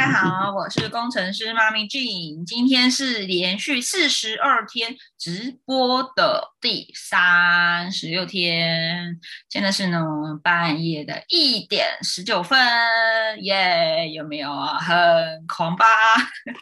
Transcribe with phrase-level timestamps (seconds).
[0.00, 9.20] 大家好，我是工程师妈咪 Jean，今天是连续四十二天直播的第三十六天，
[9.50, 10.00] 现在是呢
[10.42, 12.58] 半夜的一点十九分，
[13.42, 14.78] 耶，有没有啊？
[14.78, 14.96] 很
[15.46, 15.84] 狂吧？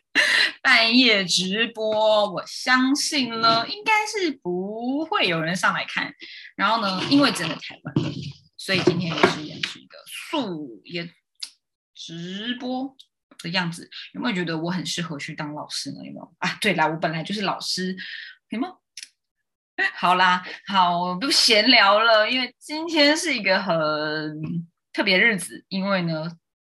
[0.61, 6.13] 半夜直播，我相信呢，应该是不会有人上来看。
[6.57, 8.13] 然后呢，因为真的太晚了，
[8.57, 11.09] 所以今天也是演是一个素颜
[11.95, 12.97] 直播。
[13.43, 15.99] 的样子有没有觉得我很适合去当老师呢？
[16.05, 16.59] 有没有啊？
[16.61, 17.97] 对啦，我本来就是老师，
[18.49, 18.81] 有没有？
[19.95, 23.77] 好啦，好，不闲聊了，因为今天是一个很
[24.93, 26.29] 特别日子，因为呢，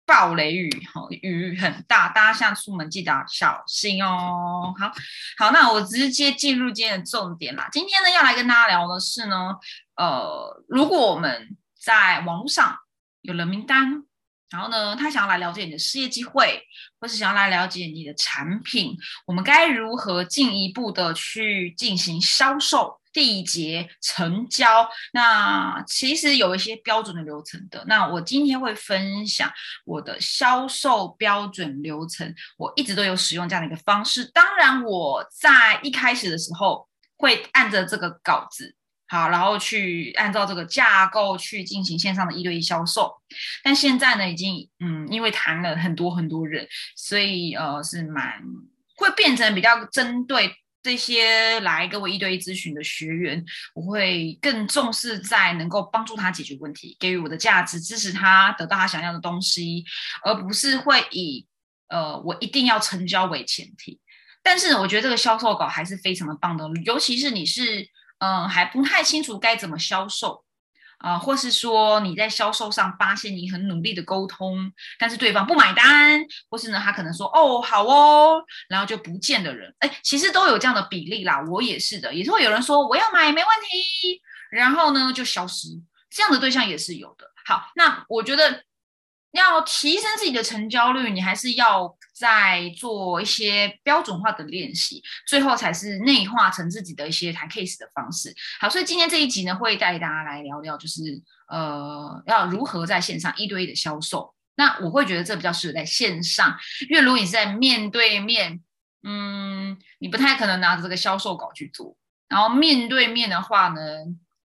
[0.07, 4.73] 暴雷雨，好，雨很大，大家下出门记得小心哦。
[4.79, 4.93] 好
[5.37, 7.69] 好，那我直接进入今天的重点啦。
[7.73, 9.57] 今天呢，要来跟大家聊的是呢，
[9.97, 12.79] 呃，如果我们在网络上
[13.23, 14.05] 有了名单。
[14.53, 16.63] 然后呢，他想要来了解你的事业机会，
[17.01, 18.95] 或是想要来了解你的产品，
[19.27, 24.87] 我们该如何进一步的去进行销售、缔结、成交？
[25.13, 27.83] 那其实有一些标准的流程的。
[27.87, 29.51] 那我今天会分享
[29.87, 34.25] 我的销售标准流程，我一直都有使用这样的一个方式。
[34.33, 38.77] 当然，我在一开始的时候会按着这个稿子。
[39.13, 43.15] 好，然后去按照这个架构去进行线上的一对一销售，
[43.63, 48.43] 但现在呢，已经嗯，因为谈了很多很多人，所以呃是蛮
[48.97, 50.51] 会变成比较针对
[50.83, 59.85] 这些来跟我一对一咨询的学员，我会更重视在能够帮助他解决问题，给予我的价值，支持他得到他想要的东西，
[60.25, 61.47] 而不是会以
[61.89, 64.01] 呃我一定要成交为前提。
[64.43, 67.87] 但是我觉得这个销售稿还是非常的棒的，尤其是你是。
[68.23, 70.45] 嗯，还不太清楚该怎么销售
[70.99, 85.69] 啊，或是说你在销售上发现你很努力的沟通，但是对方不买单，或是呢他可能说哦好哦，然后就不见的人，哎，其实都有这样的比例啦，我也是的，也是会有人说我要买没问题，然后呢就消失，
[86.09, 87.27] 这样的对象也是有的。
[87.45, 88.63] 好，那我觉得。
[89.33, 98.33] 要提升自己的成交率，你还是要在做一些标准化的练习，最后才是内化成自己的一些谈 case 的方式。
[98.61, 101.03] 好，所以今天这一集呢，会带大家来聊聊，就是
[101.49, 104.33] 呃，要如何在线上一对一的销售。
[104.55, 106.57] 那我会觉得这比较适合在线上，
[106.89, 108.61] 因为如果你是在面对面，
[109.03, 111.97] 嗯，你不太可能拿着这个销售稿去做。
[112.29, 113.81] 然后面对面的话呢，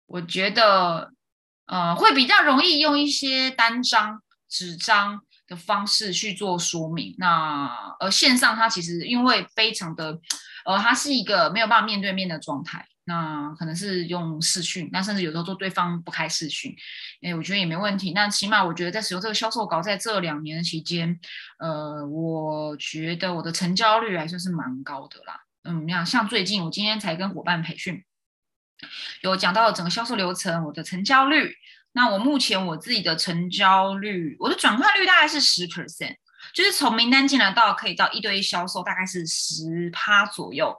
[0.08, 1.12] 我觉得
[1.68, 4.24] 呃，会比较容易用一些单张。
[4.52, 7.68] 纸张的方式去做说明，那
[8.00, 10.20] 呃线上它其实因为非常的，
[10.64, 16.76] 呃它是一个没有办法面对面的状态，那可能是用视讯，那甚至有时候做对方不开视讯，
[17.24, 18.14] 哎我觉得也没问题。
[18.14, 21.20] 那起码我觉得在使用这个销售稿在这两年期间，
[21.58, 25.42] 呃我觉得我的成交率还算是蛮高的啦。
[25.64, 28.04] 嗯，你看像最近我今天才跟伙伴培训，
[29.24, 31.56] 有讲到整个销售流程，我的成交率。
[31.94, 36.16] 那我目前我自己的成交率，我的转化率大概是十 percent，
[36.54, 40.76] 就是从名单进来到可以到一对一销售，大概是十趴左右，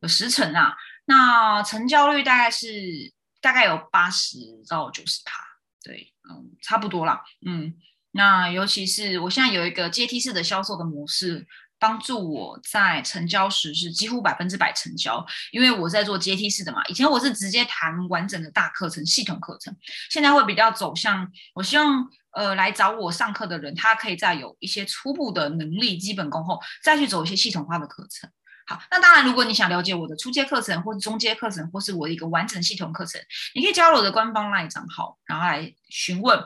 [0.00, 0.74] 有十成啊。
[1.04, 5.42] 那成交率大概是大概有八十到九十趴，
[5.82, 7.74] 对，嗯，差不多啦，嗯。
[8.12, 11.46] 那尤其是我现在有一个阶梯式的销售的模式。
[11.82, 16.80] 帮助我在成交时是几乎百分之百成交，因为我在做阶梯式的嘛。
[16.84, 19.76] 以前我是直接谈完整的大课程、系统课程，
[20.08, 28.30] 现在会比较走向，我希望呃来找我上课的人，他可以在有一些初步的能力、基本功后，再去走一些系统化的课程。
[28.64, 33.20] 好，那当然，如果你想了解我的初阶课程，或是中阶课程，或是我的一个完整系统课程，
[33.56, 36.40] 你可以加入我的官方 LINE 账号，然后来询问。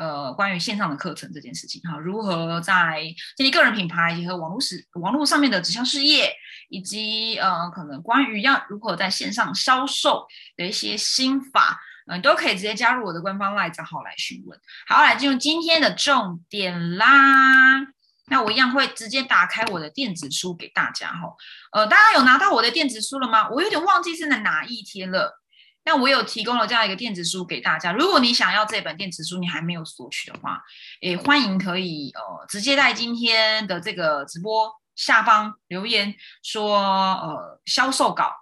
[0.00, 3.02] 呃，关于线上的课程这件事情，哈，如何在
[3.36, 6.32] 建立个人品牌，以及和网络时网络上面的直销事业，
[6.70, 14.58] 以及呃，可能关于要如何在线上销售的一些心法，嗯，都可以直接加入我的官方 LINE 账号来询问。
[14.88, 17.06] 好，来进入今天的重点啦。
[18.28, 21.34] 那我一样会直接打开我的电子书给大家，哈，
[21.72, 23.50] 呃，大家有拿到我的电子书了吗？
[23.50, 25.39] 我有点忘记是在哪一天了。
[25.84, 30.62] 那我有提供了这样一个电子书给大家，如果你想要这本电子书，你还没有索取的话，
[31.00, 38.32] 诶，欢迎可以呃直接在今天的这个直播下方留言说呃销售稿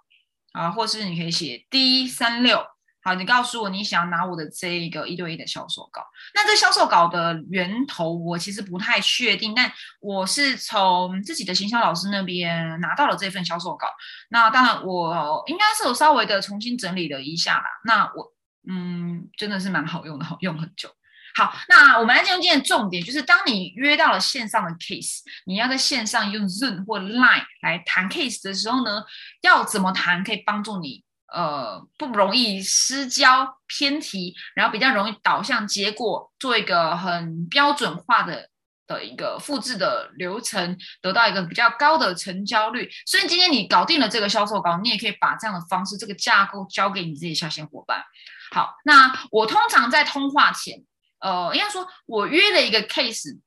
[0.51, 2.65] 啊，或是你可以写 D 三六。
[3.01, 6.05] 好，你告诉我你想要拿我的这一个一对一的销售稿。
[6.33, 13.87] 那这销售稿的源头我其实不太确定，但我是从自己的行销老师那边拿到了这份销售稿。
[14.29, 17.65] 那当然，我应该是有稍微的重新整理了一下啦。
[17.85, 18.33] 那我
[18.67, 20.89] 嗯，真的是蛮好用的，好 用很久。
[21.35, 29.03] 好，那我们来进入今天重点，就是当你约到了线上的 case，你要在线上用 Zoom 或 Line 来谈 case 的时候呢，
[29.41, 31.03] 要怎么谈可以帮助你
[31.33, 38.49] 呃不容易失焦偏题，然后比较容易导向结果，做一个很标准化的
[38.87, 42.89] 的一个复制的流程，得到一个比较高的成交率。
[43.05, 48.03] 所以今天你搞定了这个销售稿，你也可以把这样的方式、这个架构交给你自己下线伙伴。
[48.51, 50.83] 好，那我通常在通话前。
[51.19, 53.39] 呃，应该说，我约了一个 case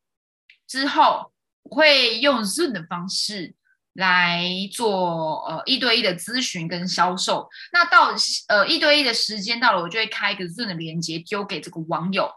[0.69, 1.33] 之后，
[1.63, 3.55] 会用 Zoom 的方式
[3.95, 7.49] 来做呃一对一的咨询跟销售。
[7.73, 8.15] 那到
[8.49, 12.33] 呃一对一的时间到了，我就会开一个 Zoom 的连接丢给这个网友，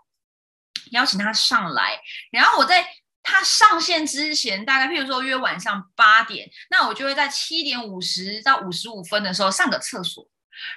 [0.92, 2.00] 邀请他上来。
[2.32, 2.86] 然后我在
[3.24, 10.28] 他上线之前，大概譬如说约晚上八点，那我就会在七点五十到五十五分的时候上个厕所，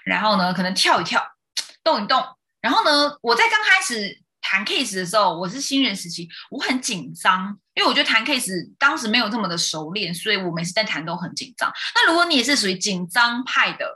[0.05, 1.27] 然后呢可能跳一跳，
[1.83, 2.25] 动一动，
[2.61, 4.23] 然后呢我在刚开始。
[4.50, 11.71] 谈 case 的时候，我是新人时期，我很紧张，因为我觉得谈 case 当时没有这么的熟练，所以我每次在谈都很紧张。
[11.95, 13.87] 那如果你也是属于紧张派的，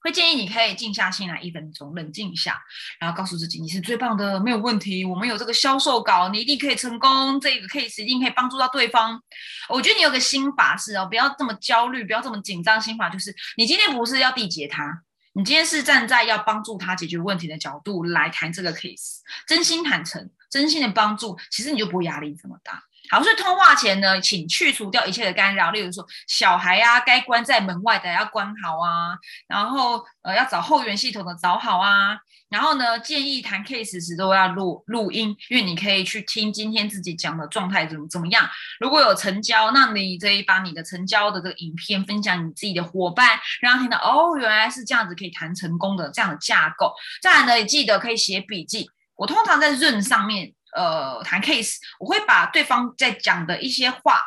[0.00, 2.60] 会建议你可以静下心来一分钟，冷静一下，
[2.98, 5.04] 然后告诉自己你是最棒的，没有问题。
[5.04, 7.40] 我们有这个销售稿，你一定可以成功。
[7.40, 9.22] 这个 case 一定可以帮助到对方。
[9.68, 12.82] 我觉得你有个心法是哦，不要这么焦虑，不要这么紧张。
[12.82, 15.02] 心法就是你今天不是要缔结他。
[15.32, 22.82] 你今天是站在要帮助他解决问题的角度来谈这个 case，真心坦诚，真心的帮助，其实你就不会压力这么大。
[23.10, 29.16] 好，所以通话前呢，请去除掉一切的干扰，例如说小孩啊，该关在门外的要关好啊，
[29.48, 32.18] 然后呃要找后援系统的找好啊。
[32.50, 38.48] 然后呢，建议谈 case 时都要录录音，因为你可以去听今天自己讲的状态怎么怎么样。
[38.80, 46.92] 如果有成交，那你可以把你的成交的这个影片分享你自己的伙伴，让他听到哦，原来是这样子可以谈成功的这样的架构。
[47.22, 48.90] 再来呢，也记得可以写笔记。
[49.14, 54.22] 我通常在 Zoom 上面呃谈 case，我会把对方在讲的一些话。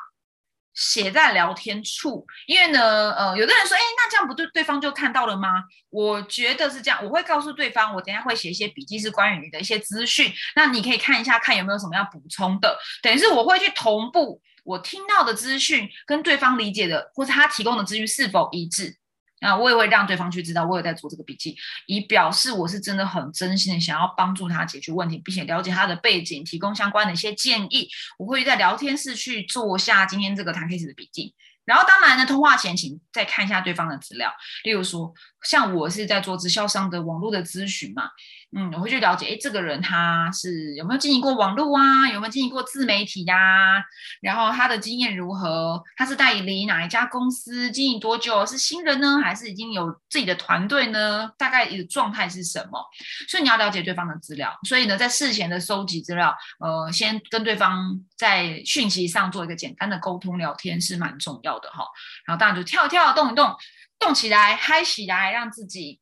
[0.75, 5.47] 写在聊天处，因为呢，呃，有的人说，哎，那这样不对，对方就看到了吗？
[5.91, 12.75] 我觉得是这样，我会告诉对方，我等下会写一些笔记，是关于你的一些资讯，那你可以看一下，看有没有什么要补充的。
[13.03, 18.97] 等于是我会去同步我听到的资讯跟对方理解的，或者他提供的资讯是否一致。
[19.43, 21.55] 那我也会让对方去知道我有在做这个笔记，
[21.85, 27.89] 以表示我是真的很真心的想要帮助他解决问题，并且了解他的背景，提供相关的一些建议。
[28.17, 31.35] 我会在聊天室去做下今天这个谈 case 的笔记。
[31.65, 35.13] 然后当然呢，通话前请再看一下对方的资料，例如说，
[35.43, 38.09] 像我是在做直销商的网络的咨询嘛。
[38.55, 42.07] 嗯，我会去了解，哎，这个人他是有没有经营过网络啊？
[42.11, 43.83] 有没有经营过自媒体呀？
[44.21, 45.81] 然后他的经验如何？
[45.97, 47.71] 他是代理哪一家公司？
[47.71, 48.45] 经营多久？
[48.45, 51.31] 是新人呢，还是已经有自己的团队呢？
[51.35, 52.79] 大概的状态是什么？
[53.27, 54.55] 所以你要了解对方的资料。
[54.67, 61.85] 所以呢，在事前的收集资料，呃，先跟对方在讯息上做一个简单的沟通聊天是蛮重要的哈。
[62.25, 63.55] 然后大家就跳一跳，动一动，
[63.97, 65.99] 动起来，嗨起来，让自己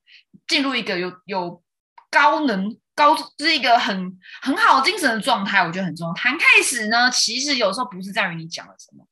[0.47, 1.63] 进入一个有有。
[2.11, 6.13] 高能高是一个很很好精神的状态，我觉得很重要。
[6.13, 9.07] 谈开始呢，其实有时候不是在于你讲了什么，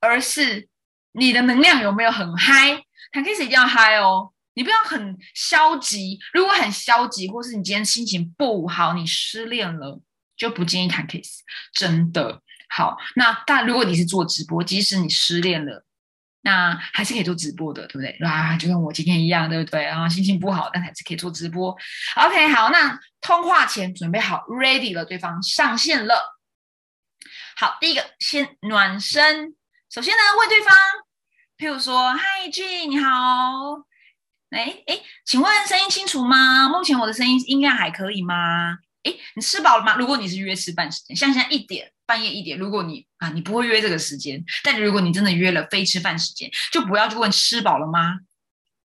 [0.00, 0.68] 而是
[1.12, 2.82] 你的能量有没有很嗨。
[3.12, 6.18] 谈开始一定要嗨哦，你不要很消极。
[6.32, 10.00] 如果很消极，或是你今天心情不好，你失恋了，
[10.36, 11.40] 就不建议谈 case。
[11.74, 15.84] 真的好，那但如果你是做直播，即使你失恋了。
[16.42, 18.10] 那还是可以做直播的，对不对？
[18.26, 19.86] 啊，就跟我今天一样，对不对？
[19.86, 21.76] 啊，心情不好，但还是可以做直播。
[22.16, 26.38] OK，好，那通话前准备好，ready 了，对方上线了。
[27.56, 29.54] 好，第一个先暖身。
[29.90, 30.74] 首先呢，问对方，
[31.58, 33.10] 譬如说嗨 G，你好。
[34.50, 36.68] 哎哎，请问声音清楚吗？
[36.68, 38.78] 目前我的声音音量还可以吗？
[39.02, 39.94] 哎，你吃饱了吗？
[39.96, 41.92] 如果你是约吃饭时间，像现在一点。
[42.10, 48.18] 半夜一点，如果你啊，你不会约这个时间，但如果你真的约了非吃饭时间，就不要去问吃饱了吗？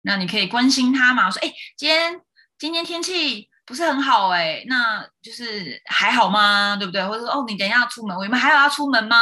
[0.04, 2.22] 那你可以关心他嘛，说哎，今天
[2.58, 6.78] 今天天气不是很好哎，那就是还好吗？
[6.78, 7.06] 对不对？
[7.06, 9.18] 或者说哦，你等一下要出门，我们还有要出门吗？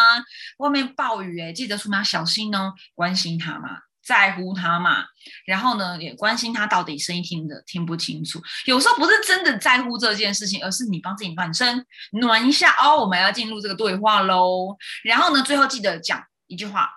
[0.59, 3.86] 外面暴雨哎，记得出门要小心哦，关心他嘛。
[4.07, 5.03] 在乎他嘛，
[5.45, 8.41] 然后呢，也关心他到底声音听的听不清楚。
[8.65, 12.95] 有时候不是真的在乎这件事情，而是你帮自己暖身，暖一下哦。
[12.95, 14.77] 我们要进入这个对话喽。
[15.03, 16.89] 然后呢，最后记得讲一句话，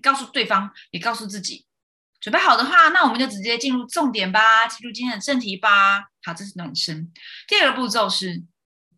[0.00, 1.66] 告诉对方，也告诉自己，
[2.18, 6.04] 准备好的话，那我们就直接进入重点吧，进入今天的正题吧。
[6.22, 7.12] 好，这是暖身。
[7.46, 8.42] 第二个步骤是，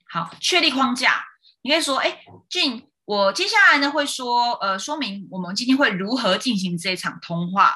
[0.08, 1.24] 好，确立框架。
[1.62, 2.86] 你可以说，哎，俊。
[3.06, 7.74] 我接下来呢会说，呃，说明我们今天会如何进行这场通话。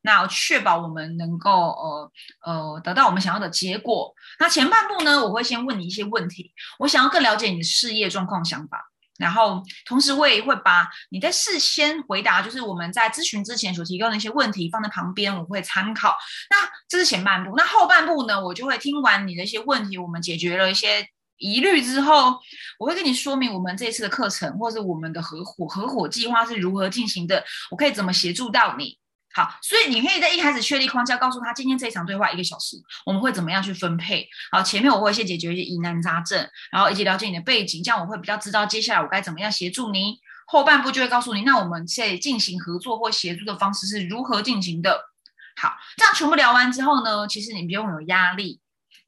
[0.00, 2.12] 那确保我们能够呃
[2.46, 4.14] 呃得到我们想要的结果。
[4.38, 8.90] 那前半部呢，我会先问你一些问题，我想要更了解你的事业状况、想法。
[9.18, 16.16] 然后，同时我也会把你在事先回答，就是我们在咨询之前所提供的一些问题放在旁边，我会参考。
[16.48, 16.56] 那
[16.88, 21.04] 这是前半部，那后半部呢，我就会听完你的一些问题，我们解决了一些
[21.38, 22.38] 疑虑之后，
[22.78, 28.98] 我会跟你说明我们这次的课程或者我们的合伙合伙计划是如何进行的，我可以怎么协助到你。
[29.34, 32.76] 好，所以你可以在一开始确立框架，告诉他今天这一场对话一个小时，
[33.06, 34.26] 我们会怎么样去分配？
[34.50, 40.18] 好，前面我会先解决一些疑难杂症，然后以及了解你的背景，这样我会比较知道接下来我该怎么样协助你。
[40.46, 45.04] 后半部就会告诉你，那我们在进行合作或协助的方式是如何进行的。
[45.60, 48.58] 好，这样全部聊完之后呢，其实你不用有压力，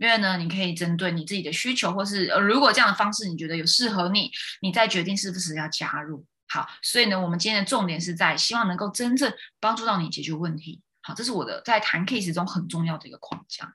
[0.00, 4.30] 因为呢，你可以针对你自己的需求，或是呃，如果这样的方式你觉得有适合你，
[4.62, 6.25] 你再决定是不是要加入。
[6.49, 9.30] 好，所以呢，我们今天的重点是在希望能够真正
[9.61, 10.80] 帮助到你解决问题。
[11.02, 13.75] 好，这是我的在谈 case 中很重要的一个框架。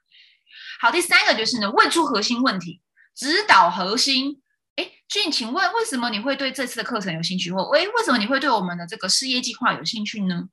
[0.81, 2.81] 好，第三个就是呢，问出核心问题，
[3.15, 4.41] 指导核心。
[4.77, 7.51] 哎，俊，请问为什么你会对这次的课程有兴趣？
[7.51, 10.49] 或喂，为什么你会对我们的这个事业计划有兴趣呢？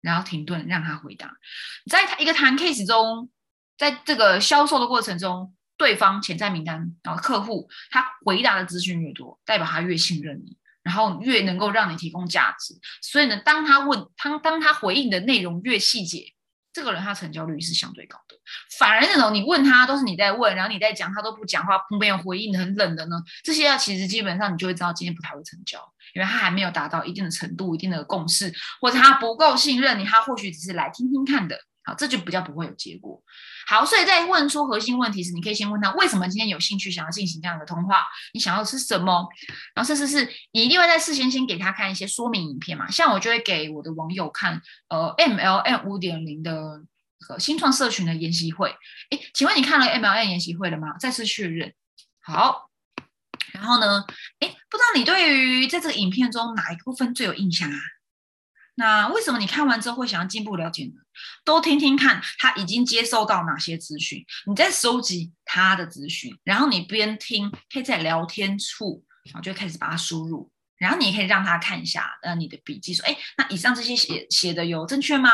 [0.00, 1.32] 然后停顿，让他回答。
[1.90, 3.28] 在一个谈 case 中，
[3.78, 10.58] 在这个销售的过程中，对方潜在名单然后客户他回答的资讯越多，代表他越信任你。
[10.84, 16.32] 然后越能够让你提供价值，所以呢，当他问他，当他回应的内容越细节，
[16.72, 18.36] 这个人他成交率是相对高的。
[18.78, 25.78] 反而那种你问他都是你在问，然后你在讲，他都不讲话，没有回应，很冷的呢，这些啊，其实基本上你就会知道今天不太会成交，
[26.14, 31.58] 因为他还没有达到一定的程度、一定的共识，或者他不够信任你，他或许只是来听听看的。
[31.94, 33.22] 这就比较不会有结果。
[33.66, 39.28] 好，所以在问出核心问题时，你可以先问他为什么今天有兴趣想要进行这样的通话，你想要是什么？
[39.74, 42.90] 然后甚至是你一定会在事先先给他看一些说明影片嘛？
[42.90, 46.82] 像我就会给我的网友看，呃，MLM 五点零的
[47.20, 48.74] 和新创社群的研习会。
[49.10, 50.96] 哎，请问你看了 MLM 研习会了吗？
[50.98, 51.74] 再次确认。
[52.20, 52.70] 好，
[53.52, 54.04] 然后呢？
[54.40, 57.78] 哎，不知道你对于在这个影片中哪一部分最有印象啊？
[58.76, 60.92] 那为什么你看完之后会想要进一步了解呢？
[61.44, 75.30] 都听听看他已经接受到哪些资讯，你再收集他的资讯，然后你边听，可以在聊天处，然后就开始把它输入，然后你也可以让他看一下，呃，你的笔记，说，哎，那以上这些写写的有正确吗？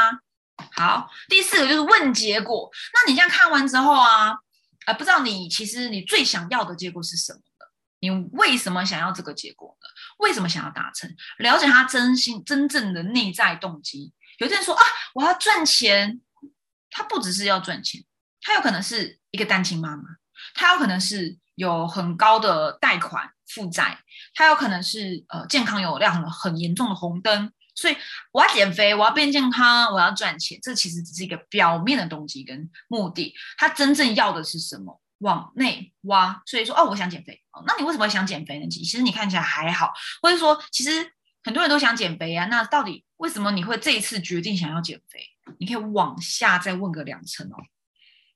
[0.76, 2.70] 好，第四个就是问结果。
[2.92, 4.32] 那你这样看完之后啊，
[4.86, 7.40] 呃，不知道你其实你最想要的结果是什么？
[8.00, 9.88] 你为什么想要这个结果呢？
[10.18, 11.10] 为什么想要达成？
[11.38, 14.12] 了解他真心真正的内在动机。
[14.38, 14.82] 有些人说啊，
[15.14, 16.20] 我要赚钱，
[16.90, 18.02] 他不只是要赚钱，
[18.40, 20.02] 他有可能是一个单亲妈妈，
[20.54, 23.98] 他有可能是有很高的贷款负债，
[24.34, 27.52] 他有可能是呃健康有亮了很严重的红灯。
[27.76, 27.96] 所以
[28.32, 33.34] 我要减肥，我要变健康，我要赚钱，这其实只是一个表面的动机跟目的。
[33.58, 35.00] 他真正要的是什么？
[35.18, 37.64] 往内挖，所以说哦，我想减肥哦。
[37.66, 38.68] 那你为什么想减肥呢？
[38.68, 41.10] 其实你看起来还好，或者说其实
[41.44, 42.46] 很多人都想减肥啊。
[42.46, 45.20] 那到底为什么你会这一次决定想要减肥？
[45.58, 47.56] 你可以往下再问个两层哦。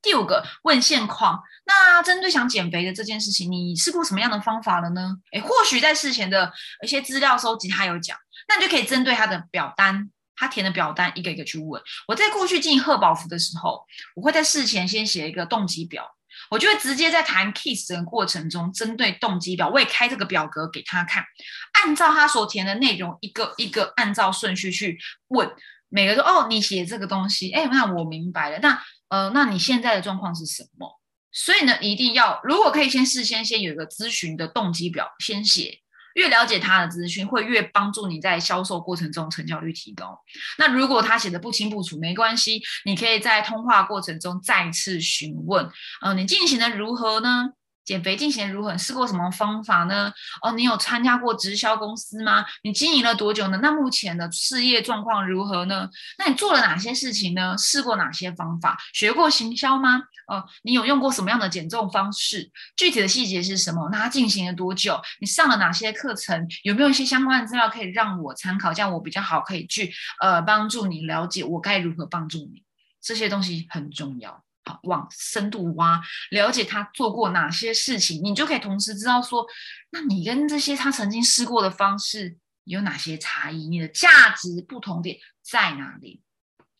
[0.00, 5.16] 第五个问现况，那针对想减肥的这件事情，你试过什么样的方法了呢？
[5.32, 6.52] 诶，或许在事前的
[6.84, 8.16] 一些资料收集，他有讲，
[8.48, 11.82] 那你就可以针对他的表单，他填的表单一个一个去问。
[12.06, 13.84] 我在过去进行贺宝福的时候，
[14.14, 16.14] 我会在事前先写一个动机表。
[16.50, 21.24] 我就会直接在谈 kiss 的过程中，针对动机表，我也开这个表格给他看，
[21.72, 25.50] 按照他所填的内容，一个一个按照顺序去问。
[25.90, 28.58] 每个说哦，你写这个东西，哎，那我明白了。
[28.58, 31.00] 那呃，那你现在的状况是什么？
[31.32, 35.78] 所以呢，一定要如果可以先事先先有一个咨询的动机表，先写。
[36.18, 40.18] 越了解他的资讯，会越帮助你在销售过程中成交率提高。
[40.58, 45.70] 那如果他写的不清不楚，没关系，你可以在通话过程中再次询问。
[46.02, 47.50] 嗯，你进行的如何呢？
[47.88, 48.76] 减肥进行如何？
[48.76, 50.12] 试过什么方法呢？
[50.42, 52.44] 哦，你有参加过直销公司吗？
[52.62, 53.58] 你经营了多久呢？
[53.62, 55.88] 那目前的事业状况如何呢？
[56.18, 57.56] 那你做了哪些事情呢？
[57.56, 58.76] 试过哪些方法？
[58.92, 60.02] 学过行销吗？
[60.26, 62.50] 哦，你有用过什么样的减重方式？
[62.76, 63.88] 具体的细节是什么？
[63.90, 65.00] 那它进行了多久？
[65.20, 66.46] 你上了哪些课程？
[66.64, 68.74] 有没有一些相关的资料可以让我参考？
[68.74, 69.90] 这样我比较好可以去
[70.20, 72.62] 呃帮助你了解我该如何帮助你。
[73.00, 74.44] 这些东西很重要。
[74.84, 79.46] 往深度挖，了解他做过哪些事情，你就可以同时知道说，
[79.90, 86.22] 那你跟这些他曾经试过的方式有哪些差异，你的价值不同点在哪里？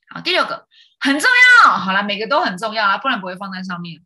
[0.09, 0.67] 好，第六个
[1.01, 1.31] 很重
[1.65, 4.01] 要，好了，每个都很重要啊，不然不会放在上面。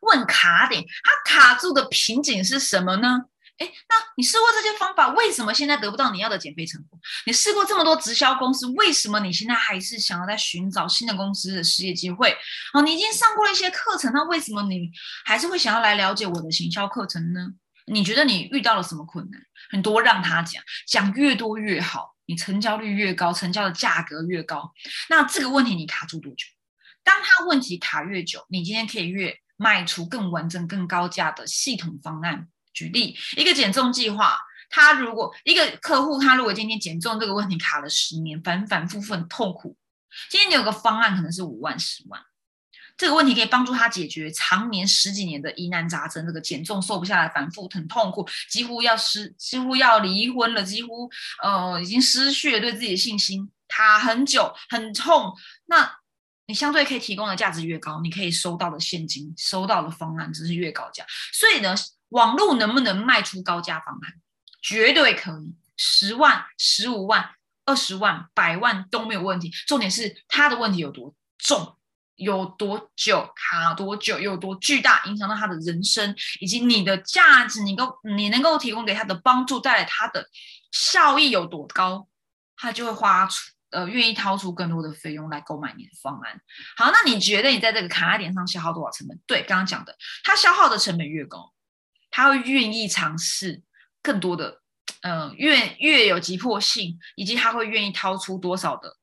[0.00, 3.22] 问卡点，他卡住的瓶颈是什么呢？
[3.58, 6.98] 哎，那你试过这些方法，为什么现在得不到你要的减肥成果？
[7.24, 12.36] 你试过这么多直销公司，为什么你现在还是想要在寻找新的公司的事业机会？
[12.74, 14.90] 哦，你已经上过了一些课程，那为什么你
[15.24, 17.48] 还是会想要来了解我的行销课程呢？
[17.86, 19.40] 你觉得你遇到了什么困难？
[19.70, 24.72] 很多让他讲，讲越多越好，你成交率越高，成交的价格越高。
[25.08, 26.46] 那这个问题你卡住多久？
[27.04, 32.48] 当他问题卡越久，你今天可以越卖出更完整、更高价的系统方案。
[32.76, 39.74] 举例一个减重计划，他如果一个客户，他如果今天减重这个问题卡了十年，反反复复很痛苦，
[40.28, 42.20] 今天你有个方案可能是五万、十万，
[42.98, 51.10] 这个问题可以帮助他解决常年十几年的疑难杂症，这个减重瘦不下来，反复很痛苦，几乎要失，几乎要离婚了，几乎
[51.42, 55.32] 呃已经失去了对自己的信心，卡很久，很痛。
[55.64, 55.90] 那
[56.46, 61.74] 你相对可以提供的价值越高，你可以收到的现金、收到的方案只是越高价，所以呢。
[62.10, 64.14] 网络能不能卖出高价方案？
[64.62, 67.30] 绝对可以，十万、十五万、
[67.64, 69.50] 二十万、百万都没有问题。
[69.66, 71.76] 重点是他的问题有多重，
[72.16, 80.28] 有多久卡多久，有多巨大，影响到他的人生，以及你的价值，你够你能够提供给他的帮助，带来他的
[80.72, 82.08] 效益有多高，
[82.56, 86.40] 他就会花出呃愿意掏出更多的费用来购买你的方案。
[86.76, 89.20] 好，那你觉得你在这个卡点上消耗多少成本？
[89.26, 91.52] 对，刚刚讲的，他消耗的成本越高。
[92.16, 93.62] 他会愿意尝试
[94.00, 94.62] 更多的，
[95.02, 98.96] 呃，越越有急迫性，以及他会愿意掏出多少的，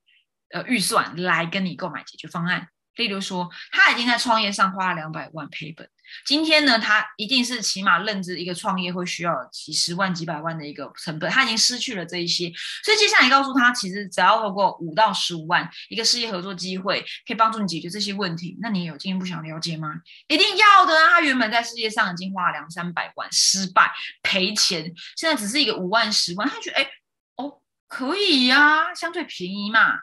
[0.49, 2.69] 呃，预算来跟你购买解决方案。
[2.95, 5.89] 例如说，他已经在创业上花了两百万赔本。
[6.25, 12.51] 今天呢，他一定是起码认知一个创业会需要几十万、几百万的一个成本，他已经失去了这一些，
[12.83, 18.57] 所以接下来告诉他，其实只要透过五到十五万一个事业合作机会，可以帮助你解决这些问题。
[18.61, 19.89] 那你有进一步想了解吗？
[20.27, 21.09] 一定要的啊！
[21.13, 26.87] 他原本在世界上已经花了两三百万，失败赔钱，现在只是一个五万、十万，他觉得哎，
[27.37, 29.99] 哦，可以呀，相对便宜嘛。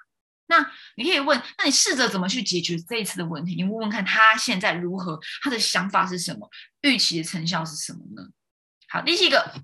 [0.50, 0.58] 那
[0.96, 3.54] 你可以问，那你试着怎么去解决这一次的问题？
[3.54, 6.50] 你问问看他现在如何，他的想法是什么，
[6.82, 8.28] 预期的成效是什么呢？
[8.88, 9.54] 好，第七个，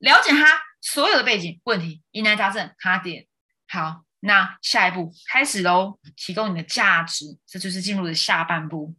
[0.00, 3.26] 了解他所有的背景、问题、疑难杂症、卡点。
[3.68, 8.96] 好，那下一步开始喽，提供你的价值，这就是进入的下半部，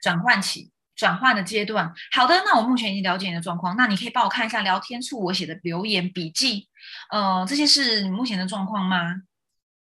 [0.00, 1.92] 转换期、转换的阶段。
[2.12, 6.68] 好的，那我目前已经了解你的状况，那你可以帮我看一下聊天处我写的留言笔记，
[7.10, 9.16] 呃，这些是你目前的状况吗？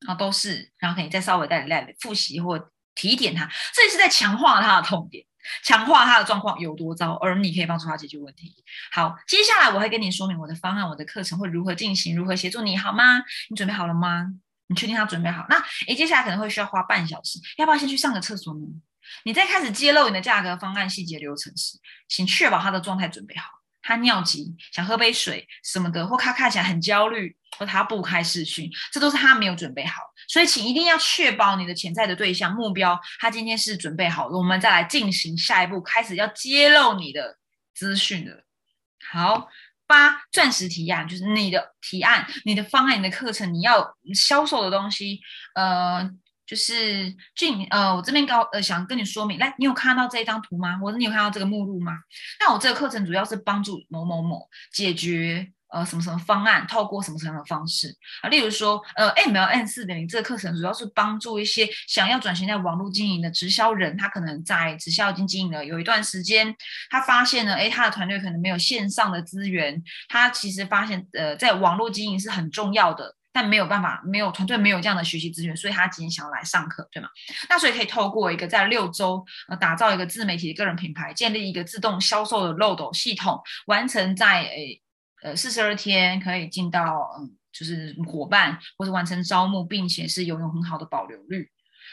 [0.07, 5.25] 啊，都是，然后可以再稍微再来复习或提点他，这也是在强化他的痛点，
[5.63, 8.63] 强化他的状况有多糟，而你可以帮助他解决问题。
[8.91, 13.19] 好，接下来我会跟你说明我的方案，我的课程会如何进行，如何协助你，好吗？
[13.49, 14.27] 你准备好了吗？
[14.67, 15.45] 你确定他准备好？
[15.49, 15.57] 那
[15.87, 18.61] 诶，接下来可能会需要花半小时，要不要先去上个厕所呢？
[19.23, 23.49] 你在开始揭露你的价格、方案、细节、流程时，请确保他的状态准备好。
[23.81, 30.01] 他尿急，想喝杯水什么的，或他看起来很焦虑，或他不开视讯，这都是他没有准备好。
[30.27, 37.37] 所以，请一定要确保你的潜在的对象目标，他今天是准备好了，我们再来进行下一步，开始要揭露你的
[37.73, 38.43] 资讯的。
[39.11, 39.47] 好，
[39.87, 45.19] 八钻石提案就是你的提案、你的方案、你的课程，你要销售的东西，
[45.55, 46.09] 呃。
[46.49, 50.79] 就是俊，呃，我这边高，呃，想跟你说明，来，你有看到这一张图吗？
[50.79, 51.93] 或者你有看到这个目录吗？
[52.39, 58.29] 那我这个课程主要是帮助某某某解决，呃，什么什么方案，透过什么什么的方式啊？
[58.29, 66.55] 例如说，呃，MLN 四点零这个课程主要是帮助一些想要转型在网络经营的直销人，他可能在直销已经经营了有一段时间，
[66.89, 73.18] 他发现呢，哎，他的团队可能没有线上的资源，他其实发现，呃，在网络经营是很重要的。
[73.31, 77.09] 但没有办法，没有团队没有这样的学习资源，所以他仅仅想要来上课，对吗？
[77.49, 84.81] 那所以可以透过一个在六周呃打造一个自媒体的个人品牌，建立一个自动销售的漏斗系统，完成在诶
[85.21, 91.49] 呃四十二天可以进到嗯就是伙伴或者完成招募，并且是拥有很好的保留率，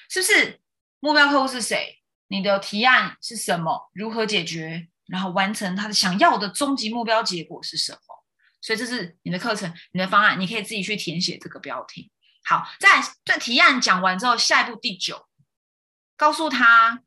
[0.09, 0.61] 是不是？
[1.01, 1.99] 目标客户是谁？
[2.29, 3.91] 你的提案是什么？
[3.93, 4.89] 如何解决？
[5.07, 8.25] 然后完成他的想要的终极目标结果是什么？
[8.61, 12.11] 所以这是你的课程，你的方案，你可以自己去填写这个标题。
[12.45, 15.27] 好，在在提案讲完之后，下一步第九，
[16.17, 17.03] 告诉他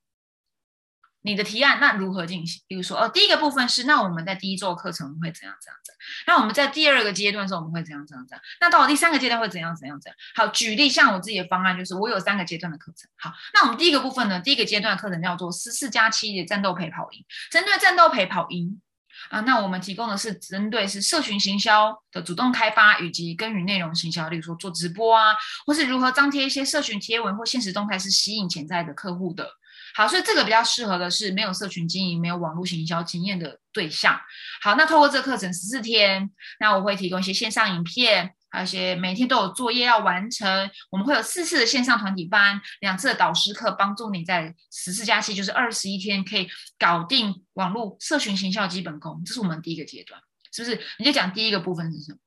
[1.22, 2.62] 你的提案那如何进行。
[2.68, 6.00] 比如说，哦，第一个部分是，那我们在第一周课程会怎样怎样怎样？
[6.28, 8.44] 那我们在第二个阶段的时候，我们会怎样怎样怎样？
[8.62, 10.18] 那到了第三个阶段会怎样怎样怎样？
[10.36, 13.10] 好，举例，像我自己的方案就是，我有三个阶段的课程。
[13.18, 18.82] 好，那我们第一个部分呢，第一个阶段的课程叫做十四加七的战斗陪跑营，针对战斗陪跑营。
[19.30, 29.48] 啊，那我们提供的是针对是社群行销的主动开发以及耕耘内容行销，例如说做直播啊，或是如何张贴一些社群贴文或现实动态，是吸引潜在的客户的。
[29.96, 34.20] 好，所以这个比较适合的是没有社群经营、没有网络行销经验的对象。
[34.62, 36.30] 好，那透过这个课程十四天，
[36.60, 40.70] 那我会提供一些线上影片，而且每天都有作业要完成。
[40.90, 49.22] 我们会有四次的线上团体班，两次的导师课，帮助你在十四加七就是二十一天可以搞定网络社群行销基本功。
[49.26, 50.80] 这是我们第一个阶段，是不是？
[51.00, 52.18] 你就讲第一个部分是什么？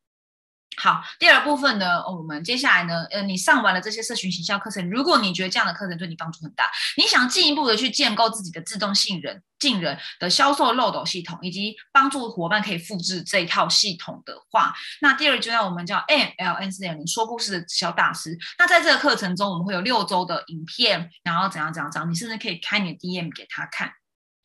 [0.78, 18.38] 好，第二部分呢，我们接下来呢，呃，你上完了这些社群行销课程，如果你觉得这样的课程对你帮助很大，你想进一步的去建构自己的自动信任、进人的销售漏斗系统，以及帮助伙伴可以复制这一套系统的话，那第二阶段我们叫 M L N 四点零说故事的销大师。
[18.58, 23.92] 那在这个课程中，我们会有六周的影片，然后怎样怎样怎样，你甚至可以开你的 D M 给他看。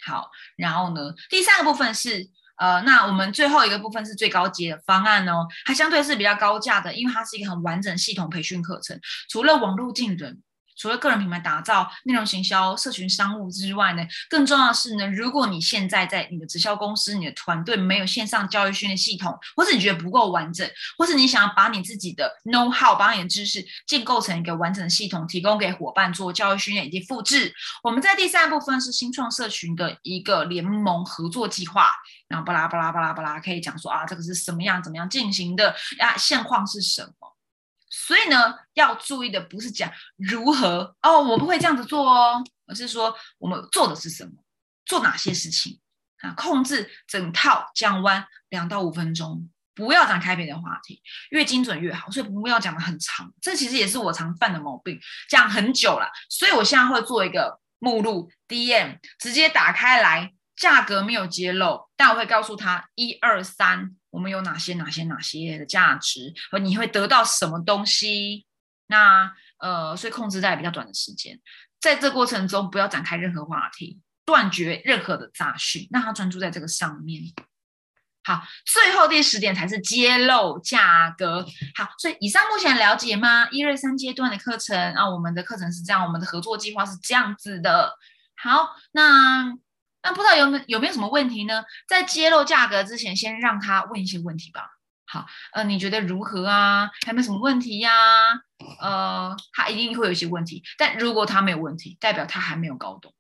[0.06, 2.30] 好，然后呢，第三个部分是。
[2.58, 10.42] 呃，那我们最后一个部分是最高级的方案哦，它相对是比较高价的，因为它是一个很完整系统培训课程，除了网络进人。
[10.78, 31.92] 除了个人品牌打造、内容行销、社群商务之外呢，更重要的是呢，如果你现在在你的直销公司、你的团队没有线上教育训练系统，或是你觉得不够完整，或是你想要把你自己的 know how、把你的知识建构成一个完整的系统，提供给伙伴做教育训练以及复制，我们在第三部分是新创社群的一个联盟合作计划，
[32.28, 36.16] 然后巴拉巴拉巴拉巴拉，可以讲说啊，这个是什么样、怎么样进行的呀？
[36.18, 37.37] 现况是什么？
[37.90, 44.32] 所以呢，要注意的不是讲如何哦，我不会这样子做哦，而是说我们做的是什么，
[44.86, 45.80] 做哪些事情
[46.20, 46.32] 啊？
[46.36, 52.12] 控制整套讲完两到五分钟，不要讲开别的话题，越精准越好。
[52.12, 56.10] 所以不要讲的很长，这其实也是我常犯的毛病，讲很久了。
[56.30, 63.96] 所以我现在会做一个目录 DM，直接打开来，价格没有揭露，但我会告诉他一二三。
[64.18, 68.48] 我们有哪些哪些哪些的价值，和你会得到什么东西？
[68.88, 71.40] 那呃，所以控制在比较短的时间，
[71.80, 77.22] 在这过程中不要展开任何话题，断绝任何的杂讯，让他专注在这个上面。
[78.24, 81.46] 好，最后第十点才是揭露价格。
[81.76, 83.48] 好，所以以上目前了解吗？
[83.52, 87.96] 一、二、三阶段的课程啊，我们的课程是这样，我们的合作计划是这样子的。
[88.36, 89.54] 好，那。
[90.04, 91.64] 那不知道有没有没有什么问题呢？
[91.88, 94.70] 在揭露价格之前，先让他问一些问题吧。
[95.06, 96.90] 好，呃，你觉得如何啊？
[97.06, 97.92] 还没什么问题呀？
[98.82, 100.64] 呃，他一定会有一些问题。
[100.78, 103.14] 但如果他没有问题，代表他还没有搞懂。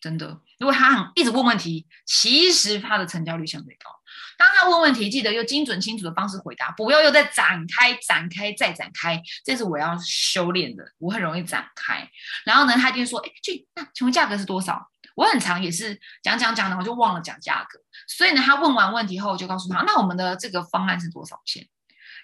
[0.00, 3.90] 真的，如果他很一直问问题，其实他的成交率相对高。
[4.36, 9.20] 当他问问题，记得用精准清楚的方式回答，不要又再展开、展开再展开。
[9.44, 12.08] 这是我要修炼的，我很容易展开。
[12.44, 17.80] 然后呢，他就说：“哎，去，那请问价格是多少？”我很常也是讲讲讲的，我就忘了讲价格。
[18.06, 21.66] 所以呢，他问完问题后，我就告诉他，那我们的这个方案是多少钱？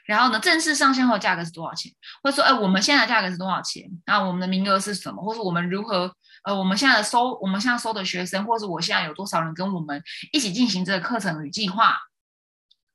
[0.07, 1.91] 然后呢，正式上线后价格是多少钱？
[2.23, 3.83] 或者说，哎，我们现在的价格是多少钱？
[4.05, 5.21] 然后我们的名额是什么？
[5.25, 6.15] 或者我们如何？
[6.45, 11.99] 呃，我们现在的收，我们现在收的学生，或者我现在有多少人跟我们一起进行这个课程与计划？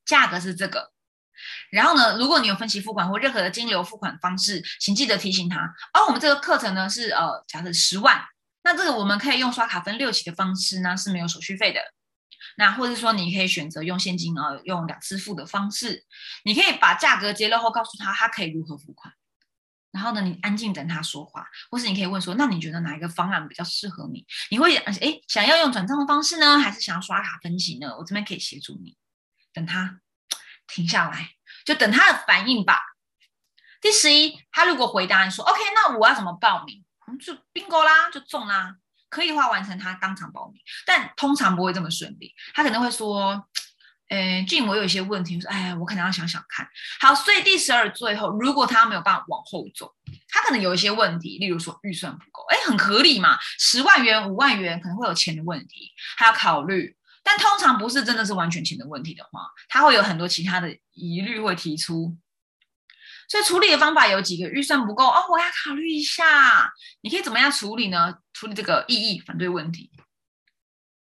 [0.05, 0.91] 价格是这个。
[1.71, 5.59] 然后呢，如果你有分期付款或任何的金流付款方式，请记得提醒他。
[5.93, 8.21] 而我们这个课程呢，是呃，假设十万。
[8.63, 11.79] 那这个我们可以用刷卡分六期的方式呢，是没有手续费的。
[12.57, 16.05] 那或者说你可以选择用现金啊，用两次付的方式。
[16.43, 19.13] 你可以把价格揭露后告诉他，他可以如何付款。
[19.91, 24.25] 然后呢，你安静等他说话，或是你可以问说，那你觉得哪一个方案比较适合你？
[24.51, 24.93] 你会哎
[25.27, 27.95] 想要用转账的方式呢，还是想要刷卡分期呢？
[27.97, 28.97] 我这边可以协助你。
[29.51, 30.01] 等他
[30.67, 31.31] 停下来，
[31.65, 32.79] 就等他的反应吧。
[33.81, 36.85] 第十一，他如果回答你说 OK，那我要怎么报名？
[37.17, 38.75] 就 bingo 啦，就中啦，
[39.09, 42.33] 可以的话完成他当场报名，但通常不会这么顺利。
[42.53, 43.43] 他可能会说
[44.09, 46.67] ：“诶，俊，我有一些问题，说，哎，我可能要想想看。”
[47.01, 49.95] 好，所以第十二最后，如果他没有办法往后走，
[50.27, 56.95] 他可能有一些问题，例如说预算不够，哎，很合理嘛，十万元、五万元可能会有钱的问题，还要考虑。
[57.23, 62.17] 但通常不是真的是完全钱的问题的话，他会有很多其他的疑虑会提出。
[63.29, 66.73] 所以处理的方法有几个，预算不够哦，我要考虑一下。
[67.01, 68.15] 你可以怎么样处理呢？
[68.33, 69.91] 处理这个异议反对问题。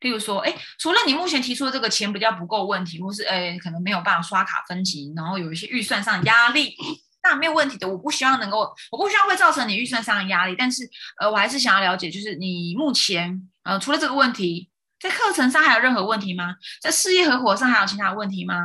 [0.02, 6.76] 例如说，哎，除了你目前提出的这个钱比较不够问题，或是哎可能没有办法刷卡分期，然后有一些预算上的压力，
[7.24, 7.88] 那没有问题的。
[7.88, 10.56] 我不希望能够，我不希望会造成你预算上的压力。
[10.56, 10.88] 但是
[11.20, 16.56] 呃，我还是想要了解，就是你目前呃除了这个问题，在课程上还有任何问题吗？
[16.80, 18.56] 在事业合伙上还有其他问题吗？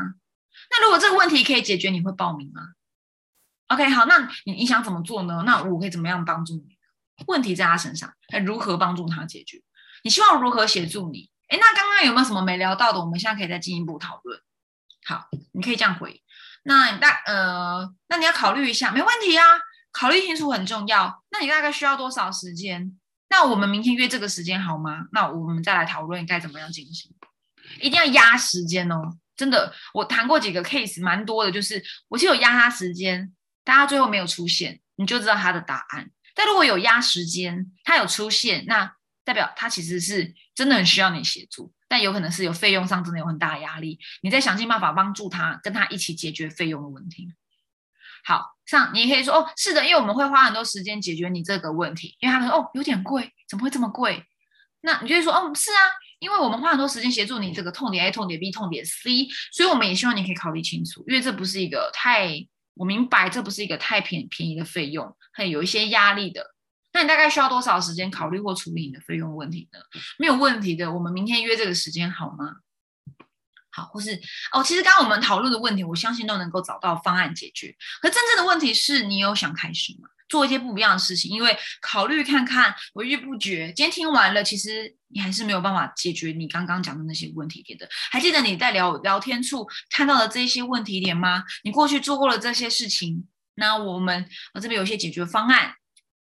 [0.70, 2.60] 那如果这个问题可以解决，你会报名吗
[3.68, 5.42] ？OK，好，那你你想怎么做呢？
[5.46, 6.76] 那我可以怎么样帮助你？
[7.26, 9.60] 问题在他身上，那如何帮助他解决？
[10.04, 11.30] 你希望如何协助你？
[11.48, 13.00] 哎，那刚刚有没有什么没聊到的？
[13.00, 14.40] 我们现在可以再进一步讨论。
[15.06, 16.22] 好，你可以这样回。
[16.64, 19.44] 那大呃，那你要考虑一下，没问题啊，
[19.90, 21.24] 考虑清楚很重要。
[21.30, 22.98] 那你大概需要多少时间？
[23.30, 25.06] 那我们明天约这个时间好吗？
[25.12, 27.10] 那我们再来讨论该怎么样进行。
[27.80, 33.32] 一定要压时间哦，真的，我谈过几个 case，蛮多的，就是我就有压他时间，
[33.68, 36.10] 大家最后没有出现，你就知道他的答案。
[36.34, 38.90] 但如果有压时间，他有出现，那
[39.24, 47.28] 代表他其实是真的很需要你协助，但有可能是有费用上真的有很大的压力，你再想尽办法帮助他，跟他一起解决费用的问题。
[48.24, 54.24] 好，像你也可以说哦，是的，因为我们会花很多时间解决你这个问题，因为他们说哦有点贵，怎么会这么贵？
[54.80, 55.80] 那你就会说哦是啊，
[56.20, 62.30] 因为我们花很多时间协助你这个痛点 A、痛点 B、痛点 C，所以我们也希望你可以考虑清楚，因为这不是一个太
[62.78, 66.54] 我明白，这不是一个太便便宜的费用，很有一些压力的。
[66.92, 69.78] 那你大概需要多少时间考虑或处理你的费用问题呢？
[70.18, 72.56] 没有问题的，我们明天约这个时间好吗？
[73.70, 74.18] 好，或是
[74.52, 77.76] 哦，其实刚刚我们讨论的问题，我相信都能够找到方案解决。
[78.00, 80.08] 可真正的问题是你有想开始吗？
[80.28, 83.72] 做一些不一样的事情，因为考虑看看，犹豫不决。
[83.74, 87.88] 今天听完了，其实你还是没有办法解决你刚刚讲的那些问题点的。
[88.10, 91.42] 还记得你在聊聊天处看到的这些问题点吗？
[91.64, 95.72] 你过去做过了这些事情，那我们我这边有一些解决方案，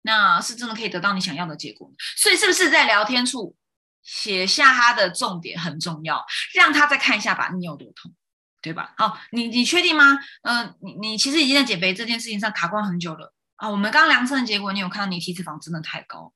[0.02, 1.90] 那是真的可以得到你想要的结果。
[2.16, 3.54] 所以是不是在聊天处
[4.02, 8.14] 写下他的重点很重要，让他再看一下吧，你有多痛，
[8.62, 8.94] 对吧？
[8.96, 10.18] 好，你你确定吗？
[10.42, 13.34] 嗯，你你其实已经在减肥这件事情上卡关很久了。
[13.58, 16.32] 啊，我们刚量测的结果，你有看到你体脂肪真的太高，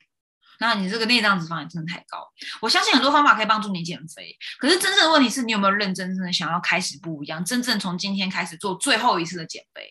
[0.59, 2.29] 那你这个内脏脂肪也真的太高。
[2.61, 9.89] 我相信很多方法可以帮助你减肥，可是真正的问题是你有没有认真真的想要开始不一样，真正从今天开始做最后一次的减肥，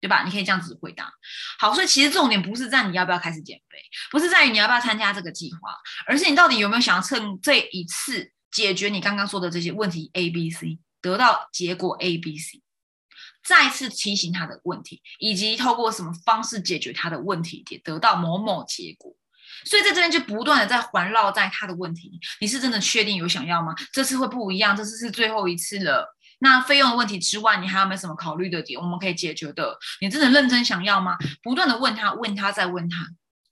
[0.00, 0.22] 对吧？
[0.22, 1.12] 你可以这样子回答。
[1.58, 3.76] 好，所以其实重点不是在你要不要开始减肥，
[4.12, 5.74] 不是在于你要不要参加这个计划，
[6.06, 12.62] 而是你到底有没有想要趁这一次解决你刚刚说的这些问题 A、B、C，得到结果 A、B、C。
[13.44, 19.14] 再次提醒他的问题，以及透过什么方式解决他的问题，点得到某某结果。
[19.64, 22.18] 所以在这边就不断的在环绕在他的问题。
[22.40, 23.74] 你是真的确定有想要吗？
[23.92, 26.16] 这次会不一样，这次是最后一次了。
[26.38, 28.80] 那费用的问题之外，你还有没有什么考虑的点？
[28.80, 29.76] 我们可以解决的。
[30.00, 31.18] 你真的认真想要吗？
[31.42, 32.96] 不断的问他，问他再问他。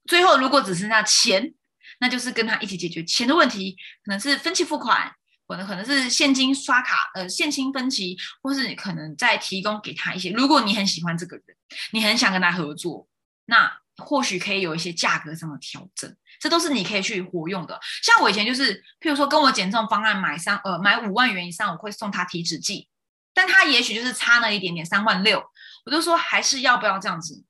[0.07, 1.53] 最后如果只剩下钱，
[2.01, 5.13] 那就是跟他一起解决钱的问题，可能是分期付款。
[5.49, 10.31] 可能可能是现金刷卡，呃，现金分期，或是你可能再提供给他一些。
[10.31, 11.45] 如果你很喜欢这个人，
[11.93, 13.09] 你很想跟他合作，
[13.47, 17.81] 那或许可以有一些价格上的调整，这都是你可以去活用的。
[18.03, 22.89] 像我以前就是，譬如说跟我减重方案买三呃买五万元以上，我会送他体脂计，
[23.33, 25.43] 但他也许就是差那一点点三万六，
[25.87, 27.43] 我就说还是要不要这样子。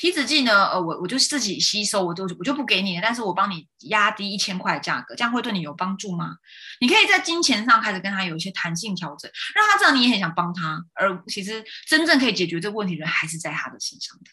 [0.00, 0.70] 体脂计呢？
[0.70, 3.02] 呃，我我就自己吸收，我就我就不给你了。
[3.04, 6.36] 但是我帮你压低一千块的价格，这样会对你有帮助吗？
[6.80, 10.82] 你可以在金钱上开始跟他有一些弹性调整，让他知道你也很想帮他。
[10.94, 14.30] 而其实真正可以解决这个问题的人还是在他的身上的。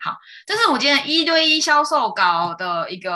[0.00, 3.12] 好，这是我今天一对一销售稿的一个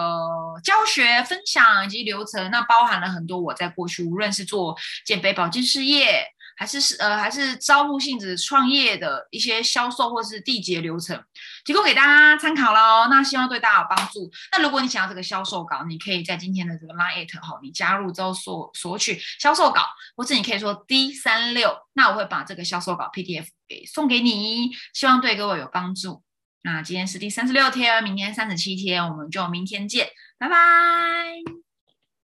[0.62, 6.25] 教学分享以及流程，那包含了很多我在过去无论是做减肥保健事业。
[6.57, 11.23] 还是是呃，还是招募性质创业的一些销售或是缔结流程，
[11.65, 13.09] 提供给大家参考喽。
[13.09, 14.31] 那希望对大家有帮助。
[14.53, 19.87] 那如果你想要这个销售稿，你可以在今天的这个 line at 哈，你加入之后索索取销售稿，
[20.17, 26.23] 或是你可以说 D 三六，那我会把这个销售稿 PDF 给送给你，希望对各位有帮助。
[26.65, 31.72] 那今天是第三十六天，明天三十七天，我们就明天见，拜拜。